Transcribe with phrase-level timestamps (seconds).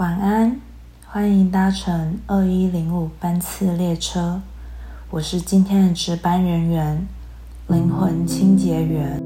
[0.00, 0.58] 晚安，
[1.04, 4.40] 欢迎搭乘二一零五班次列车。
[5.10, 7.06] 我是今天的值班人员，
[7.68, 9.22] 灵魂清洁员。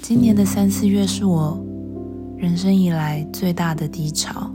[0.00, 1.60] 今年的三四月是我
[2.38, 4.48] 人生以来最大的低潮，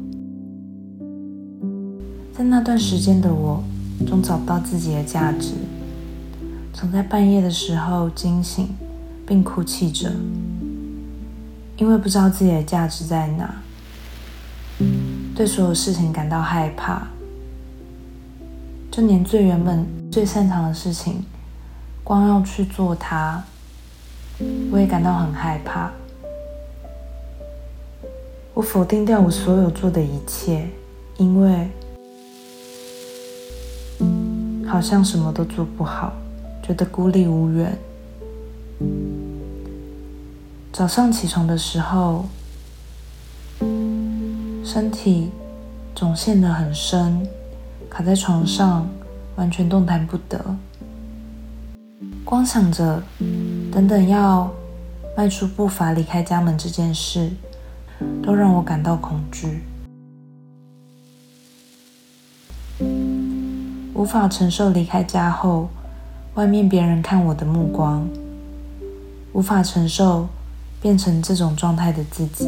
[2.31, 3.61] 在那段时间的我，
[4.07, 5.51] 总找不到自己的价值。
[6.73, 8.69] 总在半夜的时候惊醒，
[9.27, 10.11] 并哭泣着，
[11.77, 13.61] 因为不知道自己的价值在哪，
[15.35, 17.07] 对所有事情感到害怕，
[18.89, 21.23] 就连最原本最擅长的事情，
[22.03, 23.43] 光要去做它，
[24.71, 25.91] 我也感到很害怕。
[28.53, 30.67] 我否定掉我所有做的一切，
[31.17, 31.69] 因为
[34.67, 36.13] 好像什么都做不好。
[36.71, 37.77] 觉得孤立无援。
[40.71, 42.23] 早上起床的时候，
[44.63, 45.31] 身体
[45.93, 47.27] 总陷得很深，
[47.89, 48.87] 卡在床上，
[49.35, 50.39] 完全动弹不得。
[52.23, 53.03] 光想着
[53.69, 54.49] 等等要
[55.17, 57.31] 迈出步伐离开家门这件事，
[58.23, 59.61] 都让我感到恐惧，
[63.93, 65.67] 无法承受离开家后。
[66.35, 68.07] 外面别人看我的目光，
[69.33, 70.29] 无法承受
[70.81, 72.47] 变成这种状态的自己，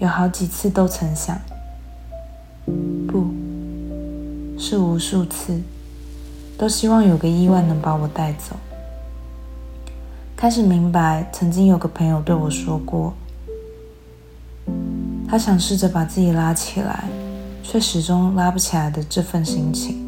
[0.00, 1.40] 有好几次都曾想，
[3.06, 3.28] 不
[4.58, 5.60] 是无数次，
[6.58, 8.56] 都希望有个意外能把我带走。
[10.36, 13.14] 开始明白，曾经有个朋友对我说过，
[15.28, 17.04] 他想试着把自己拉起来，
[17.62, 20.07] 却始终拉不起来的这份心情。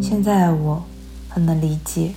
[0.00, 0.82] 现在的我
[1.28, 2.12] 很能理解，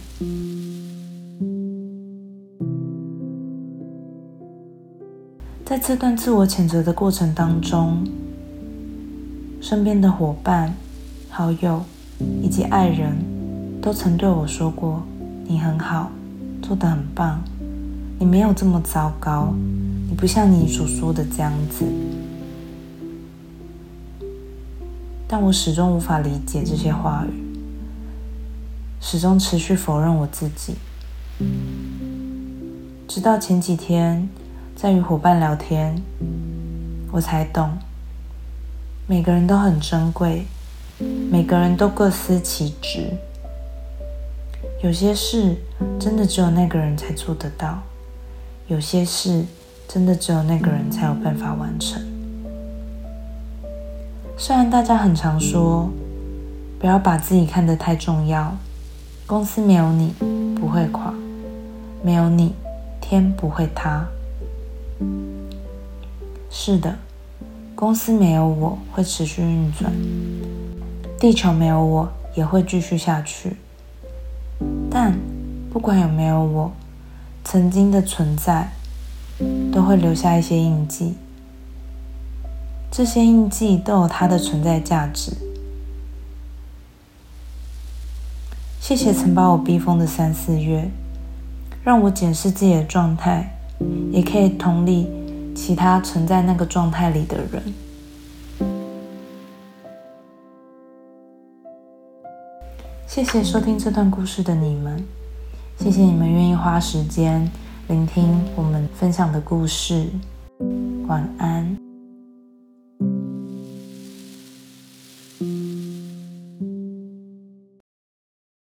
[5.66, 8.03] 在这段自我谴责的过程当中，
[9.59, 10.74] 身边的伙伴、
[11.30, 11.84] 好友
[12.41, 13.18] 以及爱人
[13.81, 15.03] 都曾对我说过
[15.46, 16.12] ：“你很好，
[16.62, 17.41] 做得很棒，
[18.20, 19.53] 你没有这么糟糕，
[20.08, 21.84] 你不像你所说的这样子。”
[25.28, 27.50] 但我始终无法理解这些话语。
[29.03, 30.75] 始终持续否认我自己，
[33.07, 34.29] 直到前几天
[34.75, 36.00] 在与伙伴聊天，
[37.11, 37.72] 我才懂，
[39.07, 40.45] 每个人都很珍贵，
[41.31, 43.17] 每个人都各司其职。
[44.84, 45.57] 有些事
[46.00, 47.81] 真的只有那个人才做得到，
[48.67, 49.44] 有些事
[49.88, 52.00] 真的只有那个人才有办法完成。
[54.38, 55.90] 虽然大家很常说，
[56.79, 58.56] 不要把自己看得太重要。
[59.31, 60.14] 公司没有你
[60.59, 61.14] 不会垮，
[62.03, 62.53] 没有你
[63.00, 64.06] 天不会塌。
[66.50, 66.97] 是的，
[67.74, 69.90] 公司没有我会持续运转，
[71.18, 73.56] 地球没有我也会继续下去。
[74.90, 75.18] 但
[75.72, 76.74] 不管有没有我，
[77.46, 78.70] 曾经的存在
[79.72, 81.14] 都会留下一些印记，
[82.91, 85.31] 这些印记都有它的存在价值。
[88.81, 90.90] 谢谢曾把我逼疯的三四月，
[91.84, 93.47] 让我检视自己的状态，
[94.12, 95.08] 也可以同理
[95.56, 97.62] 其他存在那个状态里的人。
[103.08, 105.02] 谢谢收听这段故事的你们，
[105.78, 107.47] 谢谢你们愿意花时间
[107.88, 110.08] 聆听我们分享的故事。
[111.08, 111.91] 晚安。